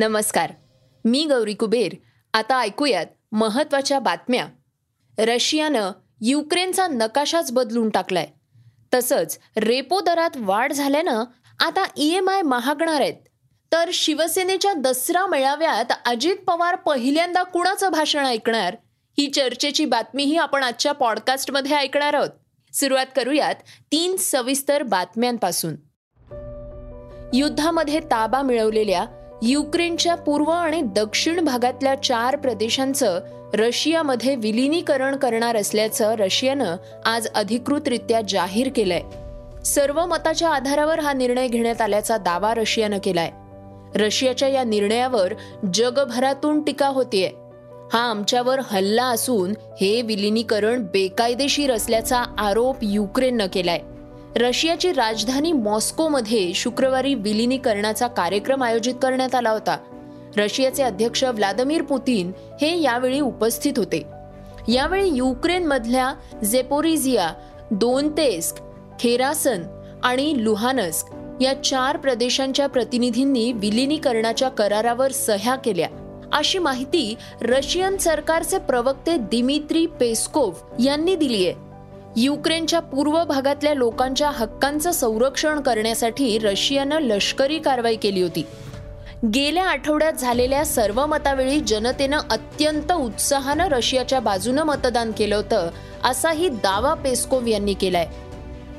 नमस्कार. 0.00 0.52
मी 1.04 1.24
गौरी 1.24 1.54
कुबेर. 1.54 1.92
आता 2.34 2.60
ऐकूयात 2.60 3.06
महत्त्वाच्या 3.32 3.98
बातम्या. 3.98 4.46
रशियानं 5.18 5.90
युक्रेनचा 6.20 6.86
नकाशाच 6.86 7.52
बदलून 7.52 7.90
टाकलाय. 7.90 8.26
तसंच 8.94 9.38
रेपो 9.56 10.00
दरात 10.00 10.30
वाढ 10.36 10.72
झाल्यानं 10.72 11.24
आता 11.58 11.84
ई 11.96 12.14
एम 12.14 12.30
आय 12.30 12.42
महागणार 12.42 13.00
आहेत. 13.00 13.14
तर 13.72 13.90
शिवसेनेच्या 13.92 14.72
दसरा 14.72 15.26
मेळाव्यात 15.26 15.92
अजित 16.06 16.36
पवार 16.36 16.74
पहिल्यांदा 16.74 17.42
कुणाचं 17.42 17.92
भाषण 17.92 18.26
ऐकणार? 18.26 18.76
ही 19.18 19.26
चर्चेची 19.26 19.84
बातमीही 19.84 20.36
आपण 20.36 20.62
आजच्या 20.62 20.92
पॉडकास्टमध्ये 20.92 21.76
ऐकणार 21.76 22.14
आहोत. 22.14 22.30
सुरुवात 22.74 23.06
करूयात 23.16 23.54
तीन 23.92 24.16
सविस्तर 24.16 24.82
बातम्यांपासून. 24.82 25.76
युद्धामध्ये 27.34 28.00
ताबा 28.00 28.42
मिळवलेल्या 28.42 29.06
युक्रेनच्या 29.42 30.14
पूर्व 30.14 30.50
आणि 30.50 30.80
दक्षिण 30.80 31.44
भागातल्या 31.44 31.94
चार 31.94 32.36
प्रदेशांचं 32.36 33.20
रशियामध्ये 33.54 34.36
विलिनीकरण 34.36 35.16
करणार 35.16 35.56
असल्याचं 35.56 36.14
रशियानं 36.14 36.76
आज 37.04 37.26
अधिकृतरित्या 37.34 38.20
जाहीर 38.28 38.70
केलंय. 38.76 39.00
सर्व 39.64 40.06
मताच्या 40.06 40.48
आधारावर 40.48 41.00
हा 41.00 41.12
निर्णय 41.12 41.48
घेण्यात 41.48 41.80
आल्याचा 41.80 42.16
दावा 42.16 42.54
रशियानं 42.54 42.98
केलाय. 43.04 43.30
रशियाच्या 43.94 44.48
या 44.48 44.64
निर्णयावर 44.64 45.34
जगभरातून 45.74 46.62
टीका 46.62 46.86
होतीये. 46.86 47.30
हा 47.92 48.00
आमच्यावर 48.00 48.60
हल्ला 48.70 49.04
असून 49.04 49.50
हे 49.80 50.02
विलिनीकरण 50.02 50.82
बेकायदेशीर 50.82 51.72
असल्याचा 51.72 52.22
आरोप 52.38 52.76
युक्रेननं 52.82 53.46
केलाय. 53.52 53.80
रशियाची 54.36 54.92
राजधानी 54.92 55.52
मॉस्कोमध्ये 55.52 56.54
शुक्रवारी 56.54 57.14
विलिनीकरणाचा 57.14 58.06
कार्यक्रम 58.06 58.62
आयोजित 58.62 58.94
करण्यात 59.02 59.34
आला 59.34 59.50
होता. 59.50 59.78
रशियाचे 60.36 60.82
अध्यक्ष 60.82 61.24
व्लादिमीर 61.24 61.82
पुतीन 61.82 62.32
हे 62.60 62.82
यावेळी 62.82 63.20
उपस्थित 63.20 63.72
होते. 63.76 64.06
यावेळी 64.68 65.10
युक्रेनमधल्या 65.12 66.14
झेपोरिझिया 66.44 67.32
दोनतेस्क 67.70 68.56
खेरासन 69.00 69.62
आणि 70.02 70.34
लुहानस्क 70.36 71.06
या 71.40 71.62
चार 71.62 71.96
प्रदेशांच्या 71.96 72.66
प्रतिनिधींनी 72.66 73.52
विलिनीकरणाच्या 73.52 74.48
करारावर 74.48 75.12
सह्या 75.12 75.54
केल्या. 75.54 75.88
अशी 76.32 76.58
माहिती 76.58 77.16
रशियन 77.42 77.96
सरकारचे 77.96 78.58
प्रवक्ते 78.58 79.16
दिमित्री 79.16 79.86
पेस्कोव 79.86 80.52
यांनी 80.84 81.16
दिली 81.16 81.46
आहे 81.46 81.69
युक्रेनच्या 82.16 82.80
पूर्व 82.80 83.24
भागातल्या 83.24 83.74
लोकांच्या 83.74 84.30
हक्कांचं 84.30 84.90
संरक्षण 84.90 85.60
करण्यासाठी 85.60 86.38
रशियानं 86.38 86.98
लष्करी 86.98 87.58
कारवाई 87.58 87.96
केली 87.96 88.22
होती. 88.22 88.46
गेल्या 89.34 89.66
आठवड्यात 89.66 90.12
झालेल्या 90.12 90.64
सर्व 90.64 91.06
मतावेळी 91.06 91.60
जनतेनं 91.60 92.18
अत्यंत 92.30 92.92
उत्साहानं 92.92 93.68
रशियाच्या 93.68 94.20
बाजूनं 94.20 94.62
मतदान 94.62 95.12
केलं 95.12 95.36
होतं 95.36 95.70
असाही 96.04 96.48
दावा 96.48 96.94
पेस्कोव 96.94 97.46
यांनी 97.46 97.74
केलाय. 97.74 98.06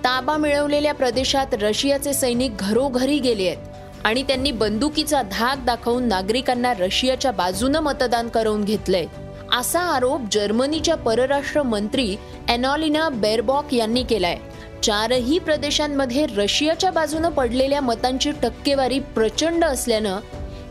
ताबा 0.04 0.38
मिळवलेल्या 0.38 0.94
प्रदेशात 0.94 1.54
रशियाचे 1.54 2.14
सैनिक 2.14 2.58
घरोघरी 2.58 3.20
गेले 3.20 3.48
आहेत 3.48 3.58
आणि 4.04 4.24
त्यांनी 4.24 4.52
बंदुकीचा 4.52 5.22
धाक 5.22 5.66
दाखवून 5.66 6.04
नागरिकांना 6.04 6.74
रशियाच्या 6.74 7.32
बाजूनं 7.32 7.80
मतदान 7.80 8.30
करवून 8.30 8.64
घेतलंय. 8.64 9.06
असा 9.52 9.80
आरोप 9.80 10.22
जर्मनीच्या 10.32 10.96
परराष्ट्र 10.96 11.62
मंत्री 11.62 12.16
एनॉलिना 12.50 13.10
बेरबॉक 13.10 13.74
यांनी 13.74 14.04
केलाय. 14.04 14.38
चारही 14.84 15.40
प्रदेशांमध्ये 15.40 16.26
रशियाच्या 16.26 16.92
बाजूनं 16.92 17.30
पडलेल्या 17.30 17.82
मतांची 17.82 18.32
टक्केवारी 18.32 19.00
प्रचंड 19.00 19.66
असल्यानं 19.66 20.20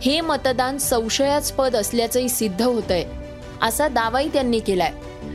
हे 0.03 0.21
मतदान 0.21 0.79
संशयास्पद 0.79 1.77
असल्याचंही 1.77 2.29
सिद्ध 2.29 2.63
होतंय 2.63 3.05
असा 3.63 3.89
दावाही 3.89 4.29
त्यांनी 4.29 4.59
केलाय. 4.59 4.93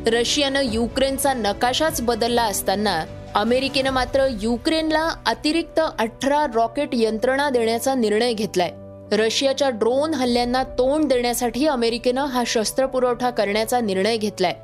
रशियानं 0.07 0.61
युक्रेनचा 0.63 1.33
नकाशाच 1.33 2.01
बदलला 2.01 2.43
असताना 2.43 3.03
अमेरिकेनं 3.35 3.89
मात्र 3.89 4.27
युक्रेनला 4.41 5.09
अतिरिक्त 5.25 5.81
अठरा 5.99 6.45
रॉकेट 6.55 6.89
यंत्रणा 6.93 7.49
देण्याचा 7.49 7.95
निर्णय 7.95 8.33
घेतलाय. 8.33 8.71
रशियाच्या 9.11 9.69
ड्रोन 9.69 10.13
हल्ल्यांना 10.13 10.63
तोंड 10.63 11.05
देण्यासाठी 11.05 11.67
अमेरिकेनं 11.67 12.25
हा 12.25 12.43
शस्त्रपुरवठा 12.47 13.29
करण्याचा 13.29 13.79
निर्णय 13.79 14.17
घेतलाय. 14.17 14.55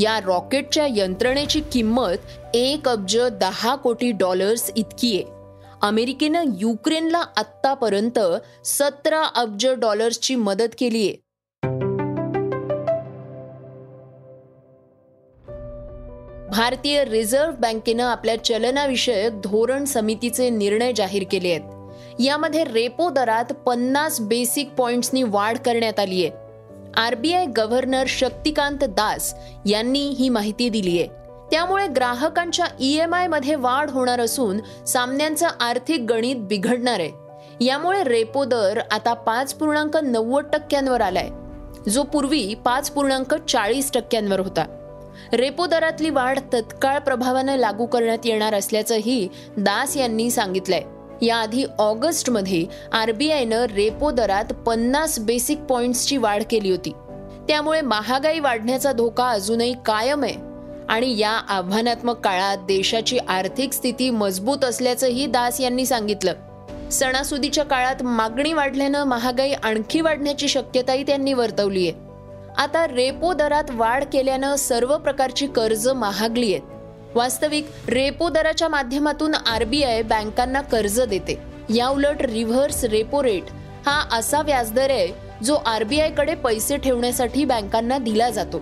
या 0.00 0.20
रॉकेटच्या 0.20 0.86
यंत्रणेची 0.90 1.60
किंमत 1.72 2.16
एक 2.54 2.88
अब्ज 2.88 3.18
दहा 3.40 3.74
कोटी 3.74 4.10
डॉलर्स 4.10 4.72
इतकी 4.76 5.22
आहे. 5.22 5.32
अमेरिकेनं 5.82 6.44
युक्रेनला 6.58 7.18
आत्तापर्यंत 7.18 8.18
सतरा 8.64 9.22
अब्ज 9.34 9.66
डॉलर्सची 9.66 10.34
मदत 10.34 10.68
केली 10.78 11.08
आहे. 11.08 11.22
भारतीय 16.50 17.04
रिझर्व्ह 17.04 17.54
बँकेनं 17.54 18.04
आपल्या 18.04 18.44
चलनाविषयक 18.44 19.40
धोरण 19.40 19.84
समितीचे 19.84 20.50
निर्णय 20.50 20.92
जाहीर 20.92 21.22
केले 21.30 21.48
आहेत. 21.48 21.81
यामध्ये 22.18 22.64
रेपो 22.64 23.10
दरात 23.10 23.44
पन्नास 23.44 24.20
बेसिक 24.20 24.70
पॉइंट्सनी 24.70 25.22
वाढ 25.22 25.58
करण्यात 25.58 26.00
आली 26.00 26.26
आहे. 26.26 26.42
आरबीआय 26.96 27.46
गव्हर्नर 27.46 28.04
शक्तिकांत 28.08 28.78
दास 28.78 29.34
यांनी 29.66 30.08
ही 30.08 30.28
माहिती 30.28 30.68
दिली 30.68 30.98
आहे. 30.98 31.08
त्यामुळे 31.50 31.86
ग्राहकांच्या 31.86 32.66
ई 32.80 32.96
एममध्ये 32.96 33.54
वाढ 33.54 33.90
होणार 33.90 34.20
असून 34.20 34.84
सामन्यांचं 34.84 35.48
आर्थिक 35.60 36.00
गणित 36.00 36.36
बिघडणार 36.36 37.00
आहे. 37.00 37.10
यामुळे 37.64 38.04
रेपो 38.04 38.44
दर 38.44 38.80
आता 38.90 39.14
पाच 39.14 39.54
पूर्णांक 39.54 39.96
नव्वद 39.96 40.44
टक्क्यांवर 40.52 41.00
आलाय. 41.00 41.28
जो 41.90 42.02
पूर्वी 42.02 42.54
पाच 42.64 42.90
पूर्णांक 42.90 43.34
चाळीस 43.34 43.92
टक्क्यांवर 43.92 44.40
होता. 44.40 44.78
रेपो 45.32 45.66
दरातली 45.66 46.10
वाढ 46.10 46.38
तत्काळ 46.52 46.98
प्रभावानं 46.98 47.56
लागू 47.56 47.86
करण्यात 47.86 48.18
येणार 48.24 48.54
असल्याचंही 48.54 49.28
दास 49.56 49.96
यांनी 49.96 50.30
सांगितलंय. 50.30 50.82
याआधी 51.22 51.64
ऑगस्टमध्ये 51.78 52.64
आरबीआयनं 52.92 53.64
रेपो 53.64 54.10
दरात 54.10 54.52
पन्नास 54.66 55.18
बेसिक 55.18 55.58
पॉइंट्सची 55.58 56.16
वाढ 56.16 56.42
केली 56.50 56.70
होती. 56.70 56.92
त्यामुळे 57.48 57.80
महागाई 57.80 58.38
वाढण्याचा 58.38 58.92
धोका 58.92 59.28
अजूनही 59.28 59.74
कायम 59.86 60.24
आहे 60.24 60.34
आणि 60.88 61.18
या 61.18 61.30
आव्हानात्मक 61.30 62.20
काळात 62.20 62.56
देशाची 62.58 63.18
आर्थिक 63.18 63.72
स्थिती 63.72 64.10
मजबूत 64.10 64.64
असल्याचंही 64.64 65.26
दास 65.26 65.60
यांनी 65.60 65.86
सांगितलं. 65.86 66.32
सणासुदीच्या 66.90 67.64
काळात 67.64 68.02
मागणी 68.02 68.52
वाढल्यानं 68.52 69.04
महागाई 69.04 69.52
आणखी 69.52 70.00
वाढण्याची 70.00 70.48
शक्यताही 70.48 71.02
त्यांनी 71.02 71.32
वर्तवली 71.32 71.88
आहे 71.88 72.10
आता 72.58 72.86
रेपो 72.86 73.32
दरात 73.32 73.70
वाढ 73.70 74.04
केल्यानं 74.12 74.56
सर्व 74.56 74.96
प्रकारची 74.98 75.46
कर्ज 75.46 75.88
महागली 75.88 76.54
आहेत. 76.54 76.71
वास्तविक 77.14 77.66
रेपो 77.88 78.28
दराच्या 78.28 78.68
माध्यमातून 78.68 79.34
आरबीआय 79.34 80.02
बँकांना 80.02 80.60
कर्ज 80.60 81.00
देते. 81.00 81.38
या 81.74 81.88
उलट 81.88 82.22
रिव्हर्स 82.22 82.84
रेपो 82.84 83.22
रेट 83.22 83.50
हा 83.86 84.00
असा 84.12 84.40
व्याजदर 84.42 84.90
आहे 84.90 85.12
जो 85.44 85.54
आरबीआयकडे 85.54 86.34
पैसे 86.34 86.76
ठेवण्यासाठी 86.76 87.44
बँकांना 87.44 87.98
दिला 87.98 88.30
जातो. 88.30 88.58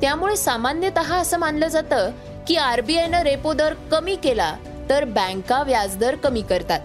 त्यामुळे 0.00 0.36
सामान्यतः 0.36 1.14
असं 1.14 1.38
मानलं 1.38 1.68
जातं 1.68 2.10
की 2.46 2.56
आरबीआयनं 2.56 3.22
रेपो 3.22 3.52
दर 3.52 3.74
कमी 3.90 4.16
केला 4.16 4.54
तर 4.90 5.04
बँका 5.04 5.62
व्याजदर 5.62 6.14
कमी 6.14 6.42
करतात. 6.42 6.80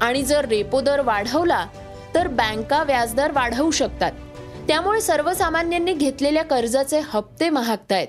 आणि 0.00 0.22
जर 0.22 0.44
रेपो 0.44 0.80
दर 0.80 1.00
वाढवला 1.00 1.66
तर 2.14 2.28
बँका 2.28 2.82
व्याजदर 2.82 3.32
वाढवू 3.32 3.70
शकतात. 3.70 4.12
त्यामुळे 4.68 5.00
सर्वसामान्यांनी 5.00 5.92
घेतलेल्या 5.92 6.44
कर्जाचे 6.44 7.00
हप्ते 7.04 7.50
महागतायत. 7.50 8.08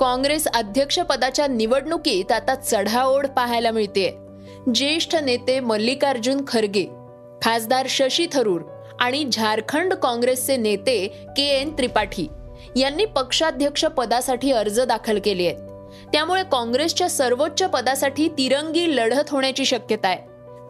काँग्रेस 0.00 0.46
अध्यक्षपदाच्या 0.46 1.46
निवडणुकीत 1.46 2.32
आता 2.32 2.54
चढाओढ 2.54 3.26
पाहायला 3.26 3.70
मिळते. 3.70 4.10
ज्येष्ठ 4.74 5.14
नेते 5.16 5.60
मल्लिकार्जुन 5.60 6.40
खरगे 6.48 6.84
खासदार 7.42 7.86
शशी 7.88 8.26
थरूर 8.32 8.60
आणि 9.00 9.24
झारखंड 9.32 9.94
काँग्रेसचे 9.94 10.56
नेते 10.56 11.06
के 11.36 11.42
एन 11.60 11.70
त्रिपाठी 11.78 12.26
यांनी 12.76 13.04
पक्षाध्यक्ष 13.04 13.84
पदासाठी 13.84 14.52
अर्ज 14.52 14.80
दाखल 14.80 15.18
केले 15.24 15.46
आहेत. 15.46 15.58
त्यामुळे 16.12 16.42
काँग्रेसच्या 16.42 17.08
सर्वोच्च 17.10 17.62
पदासाठी 17.62 18.28
तिरंगी 18.28 18.96
लढत 18.96 19.30
होण्याची 19.30 19.64
शक्यता 19.64 20.08
आहे. 20.08 20.18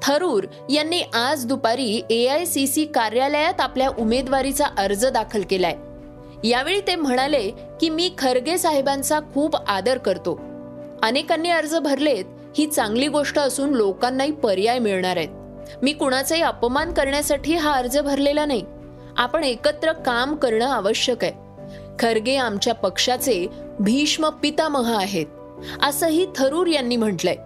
थरूर 0.02 0.44
यांनी 0.70 1.02
आज 1.14 1.46
दुपारी 1.46 2.00
ए 2.10 2.26
आय 2.26 2.44
सी 2.44 2.66
सी 2.66 2.84
कार्यालयात 2.84 3.60
आपल्या 3.60 3.88
उमेदवारीचा 3.98 4.66
अर्ज 4.78 5.06
दाखल 5.06 5.42
केलाय. 5.50 5.76
यावेळी 6.44 6.80
ते 6.80 6.94
म्हणाले 6.94 7.50
की 7.80 7.88
मी 7.88 8.10
खरगे 8.18 8.58
साहेबांचा 8.58 9.20
खूप 9.34 9.56
आदर 9.68 9.98
करतो. 9.98 10.40
अनेकांनी 11.02 11.50
अर्ज 11.50 11.74
भरलेत 11.76 12.24
ही 12.58 12.66
चांगली 12.66 13.08
गोष्ट 13.08 13.38
असून 13.38 13.70
लोकांनाही 13.70 14.32
पर्याय 14.32 14.78
मिळणार 14.78 15.16
आहेत. 15.16 15.28
मी 15.82 15.92
कुणाचाही 15.92 16.42
अपमान 16.42 16.92
करण्यासाठी 16.92 17.54
हा 17.54 17.72
अर्ज 17.72 17.98
भरलेला 17.98 18.46
नाही. 18.46 18.64
आपण 19.16 19.44
एकत्र 19.44 19.92
काम 19.92 20.34
करणं 20.34 20.66
आवश्यक 20.66 21.24
आहे. 21.24 21.32
खरगे 21.98 22.36
आमच्या 22.36 22.74
पक्षाचे 22.74 23.46
भीष्म 23.80 24.28
पितामह 24.28 24.96
आहेत 24.96 25.26
असंही 25.82 26.26
थरूर 26.36 26.66
यांनी 26.66 26.96
म्हटलंय. 26.96 27.36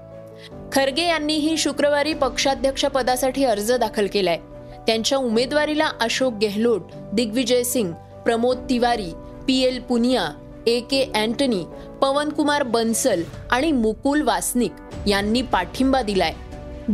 खरगे 0.72 1.02
यांनीही 1.02 1.56
शुक्रवारी 1.56 2.14
पक्षाध्यक्ष 2.14 2.84
पदासाठी 2.84 3.44
अर्ज 3.44 3.72
दाखल 3.72 4.06
केलाय. 4.06 4.38
त्यांच्या 4.86 5.19
उमेदवारीला 5.19 5.88
Ashok 6.00 6.32
Gehlot 6.32 6.81
Digvijay 7.12 7.62
Singh 7.62 7.93
Pramod 8.25 8.67
Tiwari 8.70 9.12
P 9.46 9.61
L 9.62 9.78
Punia 9.81 10.28
A 10.67 10.81
K 10.81 11.02
Antony 11.14 11.64
Pawan Kumar 12.02 12.62
Bansal 12.62 13.22
आणि 13.50 13.72
मुकुल 13.72 14.22
वासनिक 14.22 14.72
यांनी 15.06 15.43
पाठिंबा 15.43 16.02
दिलाय. 16.02 16.32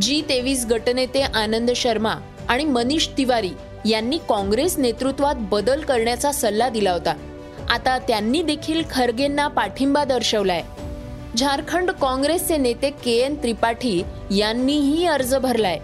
जी 0.01 0.21
तेवीस 0.29 0.67
गटनेते 0.71 1.21
आनंद 1.21 1.71
शर्मा 1.77 2.15
आणि 2.49 2.65
मनीष 2.65 3.09
तिवारी 3.09 3.51
यांनी 3.85 4.19
काँग्रेस 4.19 4.79
नेतृत्वात 4.79 5.35
बदल 5.51 5.81
करण्याचा 5.81 6.33
सल्ला 6.33 6.69
दिला 6.69 6.93
होता. 6.93 7.15
आता 7.71 7.99
त्यांनी 7.99 8.43
देखील 8.43 8.83
खरगेंना 8.91 9.49
पाठिंबा 9.49 10.05
दर्शवलाय. 10.05 10.63
झारखंड 11.37 11.91
काँग्रेसचे 11.91 12.57
नेते 12.57 12.91
के 12.91 13.17
एन 13.17 13.35
त्रिपाठी 13.35 14.03
यांनीही 14.31 15.07
अर्ज 15.07 15.35
भरलाय. 15.35 15.79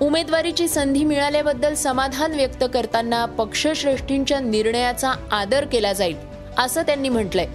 उमेदवारीची 0.00 0.66
संधी 0.68 1.04
मिळाल्याबद्दल 1.04 1.74
समाधान 1.74 2.34
व्यक्त 2.34 2.64
करताना 2.74 3.24
पक्षश्रेष्ठींच्या 3.24 4.38
निर्णयाचा 4.40 5.12
आदर 5.30 5.64
केला 5.64 5.92
जाईल 5.92 6.16
असं 6.58 6.82
त्यांनी 6.82 7.08
म्हटलंय. 7.08 7.46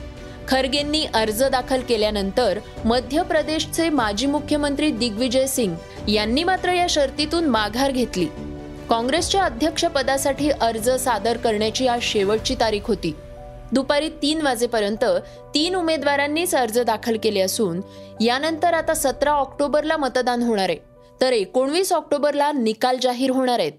खरगेंनी 0.47 1.05
अर्ज 1.13 1.43
दाखल 1.43 1.81
केल्यानंतर 1.81 2.59
मध्य 2.85 3.23
प्रदेशचे 3.23 3.89
माजी 3.89 4.25
मुख्यमंत्री 4.25 4.91
दिग्विजय 4.91 5.45
सिंग 5.47 6.09
यांनी 6.09 6.43
मात्र 6.43 6.73
या 6.73 6.85
शर्तीतून 6.89 7.45
माघार 7.45 7.91
घेतली. 7.91 8.25
काँग्रेसच्या 8.89 9.43
अध्यक्षपदासाठी 9.43 10.49
अर्ज 10.51 10.89
सादर 10.89 11.37
करण्याची 11.37 11.87
आज 11.87 12.01
शेवटची 12.01 12.55
तारीख 12.59 12.87
होती. 12.87 13.15
दुपारी 13.71 14.09
तीन 14.21 14.41
वाजेपर्यंत 14.41 15.05
तीन 15.53 15.75
उमेदवारांनीच 15.75 16.55
अर्ज 16.55 16.79
दाखल 16.79 17.17
केले 17.17 17.39
असून 17.39 17.81
यानंतर 18.21 18.73
आता 18.73 18.93
सतरा 18.93 19.31
ऑक्टोबरला 19.31 19.97
मतदान 19.97 20.41
होणार 20.41 20.69
आहे. 20.69 20.94
तर 21.21 21.31
एकोणवीस 21.31 21.93
ऑक्टोबरला 21.93 22.51
निकाल 22.51 22.97
जाहीर 23.01 23.31
होणार 23.31 23.59
आहेत. 23.59 23.71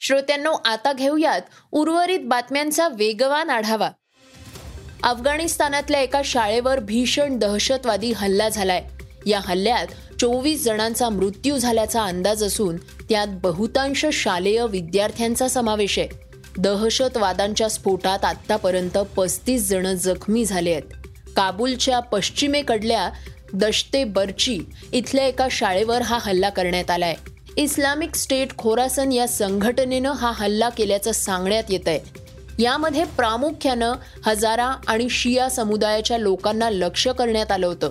श्रोत्यांनो 0.00 0.52
आता 0.64 0.92
घेऊयात 0.92 1.40
उर्वरित 1.72 2.20
बातम्यांचा 2.24 2.88
वेगवान 2.88 3.50
आढावा. 3.50 3.90
अफगाणिस्तानातल्या 5.02 6.00
एका 6.00 6.22
शाळेवर 6.24 6.80
भीषण 6.80 7.38
दहशतवादी 7.38 8.12
हल्ला 8.12 8.48
झालाय. 8.48 8.84
या 9.26 9.40
हल्ल्यात 9.44 9.86
चोवीस 10.20 10.64
जणांचा 10.64 11.08
मृत्यू 11.08 11.58
झाल्याचा 11.58 12.04
अंदाज 12.04 12.44
असून 12.44 12.76
त्यात 12.76 13.26
बहुतांश 13.42 14.06
शालेय 14.12 14.66
विद्यार्थ्यांचा 14.66 15.48
समावेश 15.48 15.98
आहे. 15.98 16.08
दहशतवादांच्या 16.58 17.68
स्फोटात 17.68 18.24
आतापर्यंत 18.24 18.98
पस्तीस 18.98 19.68
जण 19.68 19.94
जखमी 19.94 20.44
झाले 20.44 20.70
आहेत. 20.70 21.03
काबूलच्या 21.36 22.00
पश्चिमेकडल्या 22.00 23.10
दशते 23.52 24.04
बर्ची 24.04 24.60
इथल्या 24.92 25.26
एका 25.26 25.46
शाळेवर 25.50 26.02
हा 26.02 26.18
हल्ला 26.20 26.48
करण्यात 26.48 26.90
आलाय. 26.90 27.14
इस्लामिक 27.56 28.14
स्टेट 28.14 28.56
खोरासन 28.58 29.12
या 29.12 29.28
संघटनेनं 29.28 30.12
हा 30.12 30.32
हल्ला 30.34 30.68
केल्याचं 30.68 31.12
सांगण्यात 31.12 31.64
येत 31.68 31.88
आहे 31.88 32.00
यामध्ये 32.58 33.04
प्रामुख्यानं 33.04 33.92
हजारा 34.26 34.74
आणि 34.86 35.08
शिया 35.08 35.48
समुदायाच्या 35.50 36.18
लोकांना 36.18 36.70
लक्ष 36.70 37.08
करण्यात 37.08 37.52
आलं 37.52 37.66
होतं. 37.66 37.90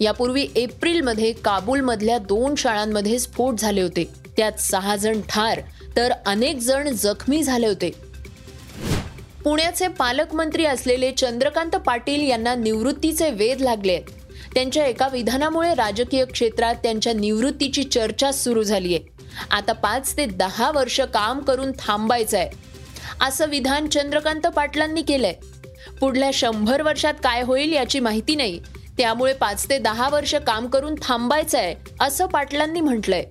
यापूर्वी 0.00 0.46
एप्रिलमध्ये 0.56 1.32
काबूलमधल्या 1.32 2.18
दोन 2.18 2.54
शाळांमध्ये 2.54 3.18
स्फोट 3.18 3.58
झाले 3.58 3.82
होते. 3.82 4.04
त्यात 4.36 4.60
सहा 4.60 4.96
जण 4.96 5.20
ठार 5.28 5.60
तर 5.96 6.12
अनेक 6.26 6.58
जण 6.58 6.88
जखमी 6.88 7.42
झाले 7.42 7.66
होते. 7.66 7.90
पुण्याचे 9.46 9.88
पालकमंत्री 9.88 10.64
असलेले 10.64 11.10
चंद्रकांत 11.10 11.70
पाटील 11.70 12.30
यांना 12.30 12.54
निवृत्तीचे 12.54 13.30
वेध 13.30 13.60
लागले 13.60 13.92
आहेत. 13.92 14.04
त्यांच्या 14.54 14.86
एका 14.86 15.08
विधानामुळे 15.08 15.74
राजकीय 15.74 16.24
क्षेत्रात 16.24 16.74
त्यांच्या 16.74 17.12
निवृत्तीची 17.12 17.84
चर्चा 17.84 18.32
सुरू 18.32 18.62
झाली 18.62 18.94
आहे. 18.94 19.04
आता 19.50 19.72
पाच 19.72 20.16
ते 20.16 20.26
दहा 20.26 20.70
वर्ष 20.70 21.00
काम 21.00 21.38
करून 21.38 21.72
थांबायचं 21.72 22.38
आहे. 22.38 22.50
असं 23.20 23.48
विधान 23.48 23.88
चंद्रकांत 23.88 24.46
पाटलांनी 24.46 25.02
केलंय. 25.02 25.34
पुढल्या 26.00 26.30
शंभर 26.34 26.82
वर्षात 26.82 27.14
काय 27.24 27.42
होईल 27.42 27.72
याची 27.72 28.00
माहिती 28.00 28.34
नाही. 28.34 28.60
त्यामुळे 28.98 29.32
पाच 29.32 29.70
ते 29.70 29.78
दहा 29.78 30.08
वर्ष 30.08 30.34
काम 30.34 30.66
करून 30.66 30.94
थांबायचं 31.02 31.58
आहे 31.58 31.74
असं 32.00 32.26
पाटलांनी 32.26 32.80
म्हटलंय. 32.80 33.24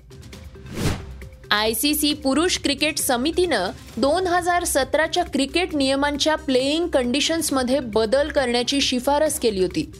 आय 1.51 1.74
सी 1.74 1.95
सी 1.95 2.13
पुरुष 2.13 2.57
क्रिकेट 2.57 2.97
समितीनं 2.97 3.69
दोन 3.97 4.27
हजार 4.27 4.63
सतराच्या 4.63 5.24
क्रिकेट 5.24 5.75
नियमांच्या 5.75 6.36
प्लेईंग 6.36 6.88
कंडिशन्समध्ये 6.88 7.80
बदल 7.80 8.27
करण्याची 8.27 8.81
शिफारस 8.81 9.39
केली 9.39 9.62
होती. 9.62 9.92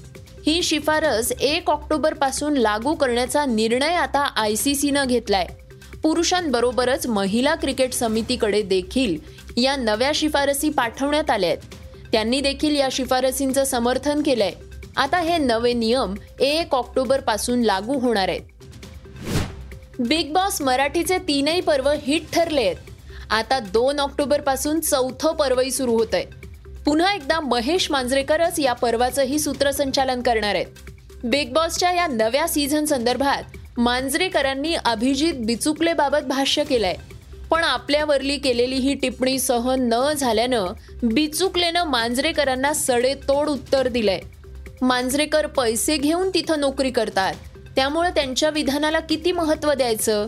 ही 0.46 0.64
शिफारस 0.64 1.32
एक 1.32 1.70
ऑक्टोबरपासून 1.70 2.54
लागू 2.54 2.96
करण्याचा 2.96 3.46
निर्णय 3.46 3.94
आता 3.94 4.20
आय 4.20 4.56
सी 4.56 4.76
सीनं 4.76 5.06
घेतलाय. 5.08 5.48
पुरुषांबरोबरच 6.04 7.08
महिला 7.08 7.56
क्रिकेट 7.56 7.94
समितीकडे 7.94 8.62
देखील 8.62 9.18
या 9.58 9.76
नव्या 9.76 10.12
शिफारसी 10.16 10.70
पाठवण्यात 10.70 11.32
आल्या 11.32 11.50
आहेत. 11.50 11.76
त्यांनी 12.12 12.42
देखील 12.42 12.76
या 12.76 12.90
शिफारसींचं 12.92 13.64
समर्थन 13.64 14.22
केलंय. 14.22 14.52
आता 14.98 15.20
हे 15.20 15.38
नवे 15.38 15.74
नियम 15.74 16.14
एक 16.40 16.76
ऑक्टोबरपासून 16.76 17.62
लागू 17.62 18.00
होणार 18.00 18.30
आहेत. 18.30 18.42
बिग 20.00 20.32
बॉस 20.34 20.62
मराठीचे 20.62 21.18
तीनही 21.18 21.62
पर्व 21.62 21.90
हिट 22.04 22.24
ठरले 22.34 22.62
आहेत. 22.62 22.76
आता 23.30 23.60
दोन 23.60 24.00
ऑक्टोबरपासून 24.00 24.80
चौथं 24.80 25.36
पर्वही 25.36 25.72
सुरू 25.72 25.94
होत 25.94 26.14
आहे 26.14 26.26
पुन्हा 26.86 27.14
एकदा 27.14 27.40
महेश 27.40 27.90
मांजरेकरच 27.92 28.60
या 28.60 28.74
पर्वाचंही 28.74 29.40
सूत्रसंचालन 29.40 30.22
करणार 30.22 30.56
आहेत. 30.56 30.66
बिग 31.24 31.54
बॉसच्या 31.54 31.92
या 31.94 32.08
नव्या 32.08 32.48
सीझन 32.48 32.86
संदर्भात 32.86 33.58
मांजरेकरांनी 33.78 34.76
अभिजित 34.76 35.34
बिचुकलेबाबत 35.34 36.28
भाष्य 36.28 36.64
केलंय. 36.64 36.96
पण 37.52 37.64
आपल्यावरली 37.64 38.38
केलेली 38.38 38.76
ही 38.76 38.94
टिप्पणी 38.94 39.40
सहन 39.40 39.90
न 39.94 40.12
झाल्यानं 40.14 40.66
बिचुकलेनं 41.04 41.84
मांजरेकरांना 41.84 42.74
सडेतोड 42.74 43.50
उत्तर 43.50 43.88
दिलंय. 43.88 44.20
मांजरेकर 44.82 45.48
पैसे 45.48 45.98
घेऊन 45.98 46.30
तिथं 46.30 46.60
नोकरी 46.60 46.92
करतात. 46.92 47.34
त्यामुळे 47.76 48.10
त्यांच्या 48.10 48.50
विधानाला 48.50 49.00
किती 49.00 49.32
महत्त्व 49.32 49.74
द्यायचं? 49.74 50.28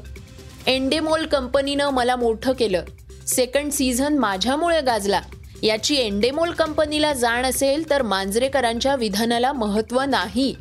एंडेमोल 0.67 1.25
कंपनीनं 1.25 1.89
मला 1.89 2.15
मोठं 2.15 2.53
केलं. 2.53 2.83
सेकंड 3.27 3.71
सीझन 3.71 4.17
माझ्यामुळे 4.17 4.81
गाजला. 4.81 5.21
याची 5.63 5.95
एंडेमोल 5.95 6.51
कंपनीला 6.51 7.13
जाण 7.13 7.45
असेल 7.45 7.89
तर 7.89 8.01
मांजरेकरांच्या 8.01 8.95
विधानाला 8.95 9.53
महत्त्व 9.53 10.01
नाही. 10.01 10.55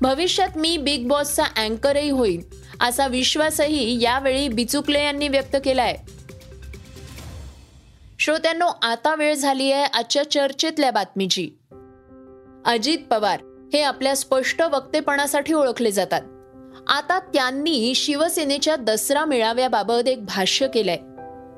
भविष्यात 0.00 0.48
मी 0.56 0.76
बिग 0.76 1.08
बॉसचा 1.08 1.44
अँकरही 1.44 2.10
होईल 2.10 2.42
असा 2.80 3.06
विश्वासही 3.06 4.02
यावेळी 4.02 4.48
बिचुकले 4.48 5.04
यांनी 5.04 5.28
व्यक्त 5.28 5.56
केलाय. 5.64 5.96
श्रोत्यांनो 8.18 8.66
आता 8.82 9.14
वेळ 9.14 9.34
झाली 9.34 9.72
आहे 9.72 9.84
आजच्या 9.84 10.30
चर्चेतल्या 10.30 10.90
बातमीची. 10.90 11.50
अजित 12.64 12.98
पवार 13.10 13.40
हे 13.72 13.82
आपल्या 13.82 14.16
स्पष्ट 14.16 14.62
वक्तेपणासाठी 14.62 15.52
ओळखले 15.52 15.90
जातात. 15.90 16.20
आता 16.88 17.18
त्यांनी 17.18 17.92
शिवसेनेच्या 17.94 18.76
दसरा 18.76 19.24
मेळाव्याबाबत 19.24 20.08
एक 20.08 20.24
भाष्य 20.24 20.68
केलंय. 20.68 20.98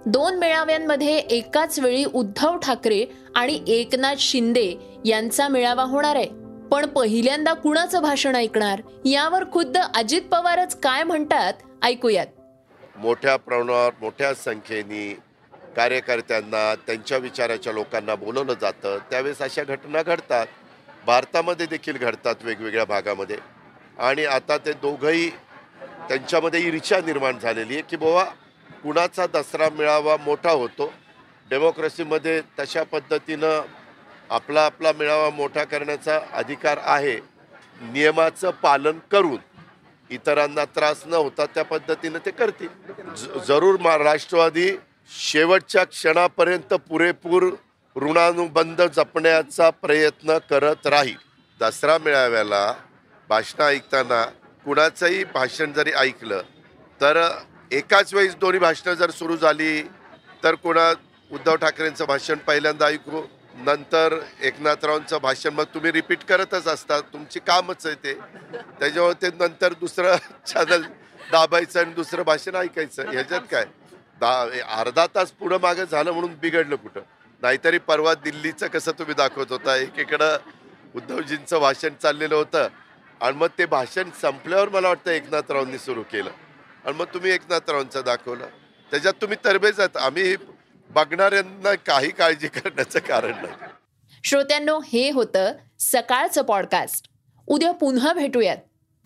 दोन 0.06 0.38
मेळाव्यांमध्ये 0.38 1.16
एकाच 1.18 1.78
वेळी 1.78 2.04
उद्धव 2.04 2.56
ठाकरे 2.56 3.06
आणि 3.34 3.60
एकनाथ 3.66 4.14
शिंदे 4.18 4.74
यांचा 5.04 5.48
मेळावा 5.48 5.82
होणार 5.82 6.16
आहे. 6.16 6.28
पण 6.72 6.86
पहिल्यांदा 6.86 7.52
कुणाचं 7.52 8.02
भाषण 8.02 8.36
ऐकणार? 8.36 8.82
यावर 9.04 9.44
खुद्द 9.52 9.78
अजित 9.94 10.22
पवारच 10.22 10.80
काय 10.80 11.02
म्हणतात 11.02 11.54
ऐकूयात. 11.82 12.26
मोठ्या 12.96 13.36
प्रमाणावर 13.36 13.92
मोठ्या 14.00 14.34
संख्येने 14.34 15.18
कार्यकर्त्यांना 15.76 16.74
त्यांच्या 16.74 17.18
विचाराच्या 17.18 17.72
लोकांना 17.72 18.14
बोलवलं 18.14 18.54
जातं. 18.60 18.98
त्यावेळेस 19.10 19.38
अशा 19.38 19.62
घटना 19.62 20.02
घडतात. 20.02 20.46
भारतामध्ये 21.06 21.66
देखील 21.66 21.96
घडतात 21.96 22.34
वेगवेगळ्या 22.42 22.84
भागामध्ये. 22.84 23.36
आणि 23.98 24.24
आता 24.24 24.58
ते 24.58 24.72
दोघंही 24.72 25.30
त्यांच्यामध्ये 26.08 26.60
ईर्ष्या 26.60 27.00
निर्माण 27.00 27.38
झालेली 27.38 27.74
आहे 27.74 27.82
की 27.82 27.96
बाबा 27.96 28.24
कुणाचा 28.82 29.26
दसरा 29.26 29.68
मेळावा 29.70 30.16
मोठा 30.16 30.50
होतो 30.50 30.92
डेमोक्रेसीमध्ये 31.50 32.40
तशा 32.58 32.82
पद्धतीनं 32.82 33.60
आपला 34.30 34.64
आपला 34.66 34.92
मेळावा 34.92 35.30
मोठा 35.30 35.64
करण्याचा 35.64 36.18
अधिकार 36.32 36.78
आहे 36.82 37.16
नियमाचं 37.82 38.50
पालन 38.50 38.98
करून 39.10 39.36
इतरांना 40.10 40.64
त्रास 40.64 41.02
न 41.06 41.14
होता 41.14 41.46
त्या 41.46 41.64
पद्धतीनं 41.64 42.18
ते 42.26 42.30
करतील. 42.30 42.68
ज- 43.16 43.44
जरूर 43.48 43.80
मा 43.80 43.96
राष्ट्रवादी 43.98 44.70
शेवटच्या 45.10 45.84
क्षणापर्यंत 45.84 46.74
पुरेपूर 46.88 47.48
ऋणानुबंध 47.96 48.82
जपण्याचा 48.82 49.70
प्रयत्न 49.70 50.38
करत 50.50 50.86
राहील. 50.86 51.16
दसरा 51.60 51.96
मेळाव्याला 51.98 52.72
भाषणं 53.28 53.64
ऐकताना 53.64 54.24
कुणाचंही 54.64 55.24
भाषण 55.24 55.72
जरी 55.72 55.92
ऐकलं 55.92 56.42
तर 57.00 57.20
एकाच 57.70 58.14
वेळेस 58.14 58.34
दोन्ही 58.36 58.60
भाषणं 58.60 58.94
जर 58.94 59.10
सुरू 59.10 59.36
झाली 59.36 59.82
तर 60.44 60.54
कोणा 60.54 60.92
उद्धव 61.30 61.56
ठाकरेंचं 61.56 62.04
भाषण 62.04 62.38
पहिल्यांदा 62.38 62.86
ऐकू 62.86 63.22
नंतर 63.56 64.18
एकनाथरावांचं 64.40 65.18
भाषण 65.22 65.54
मग 65.54 65.64
तुम्ही 65.64 65.92
रिपीट 65.92 66.24
करतच 66.24 66.66
असता. 66.66 67.00
तुमची 67.00 67.40
कामच 67.40 67.86
आहे 67.86 67.94
ते. 67.94 68.14
त्याच्यामुळे 68.80 69.14
ते 69.22 69.30
नंतर 69.36 69.72
दुसरं 69.72 70.16
चॅनल 70.46 70.82
दाबायचं 71.32 71.80
आणि 71.80 71.92
दुसरं 71.92 72.22
भाषण 72.22 72.56
ऐकायचं. 72.56 73.10
ह्याच्यात 73.10 73.40
काय? 73.50 73.64
दा 74.20 74.32
अर्धा 74.78 75.06
तास 75.14 75.30
पुढं 75.30 75.58
मागं 75.62 75.84
झालं 75.84 76.10
म्हणून 76.12 76.34
बिघडलं 76.40 76.76
कुठं? 76.76 77.00
नाहीतरी 77.42 77.78
परवा 77.78 78.14
दिल्लीचं 78.14 78.66
कसं 78.66 78.92
तुम्ही 78.92 79.14
दाखवत 79.14 79.46
होता? 79.50 79.76
एकीकडं 79.76 80.36
उद्धवजींचं 80.96 81.58
भाषण 81.58 81.88
चाललेलं 82.02 82.34
होतं. 82.34 82.68
आणि 83.20 83.36
मग 83.36 83.46
ते 83.58 83.66
भाषण 83.66 84.10
संपल्यावर 84.22 84.68
मला 84.68 84.88
वाटतं 84.88 85.10
एकनाथरावांनी 85.10 85.78
सुरू 85.78 86.02
केलं. 86.02 86.30
आणि 86.84 86.92
मग 86.92 87.04
तुम्ही 87.04 87.30
एकनाथरावांचं 87.30 88.02
दाखवलं. 88.04 88.46
त्याच्यात 88.90 89.14
तुम्ही 89.20 89.36
तरबेज 89.44 89.80
आहात. 89.80 89.96
आम्ही 89.96 90.36
बघणाऱ्यांना 90.90 91.74
काही 91.74 92.10
काळजी 92.10 92.48
करण्याचं 92.48 92.98
कारण 92.98 93.30
नाही. 93.30 93.64
श्रोत्यांनो 94.24 94.80
हे 94.80 95.10
होतं 95.10 95.52
सकाळचं 95.78 96.42
पॉडकास्ट 96.42 97.08
उद्या 97.46 97.72
पुन्हा 97.72 98.12
भेटूयात. 98.12 98.56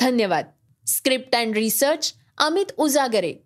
धन्यवाद. 0.00 0.46
Script 0.86 1.36
and 1.36 1.54
research 1.54 2.14
Amit 2.38 2.66
Ujagare. 2.76 3.45